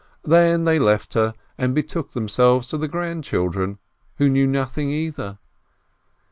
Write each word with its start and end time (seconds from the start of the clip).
Then 0.23 0.63
they 0.65 0.79
left 0.79 1.13
her, 1.13 1.35
and 1.59 1.75
betook 1.75 2.13
themselves 2.13 2.67
to 2.69 2.77
the 2.79 2.87
grandchildren, 2.87 3.77
who 4.15 4.29
knew 4.29 4.47
nothing, 4.47 4.89
either. 4.89 5.37